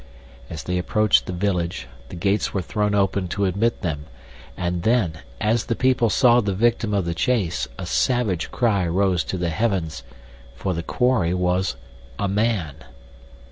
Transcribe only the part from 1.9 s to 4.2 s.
the gates were thrown open to admit them,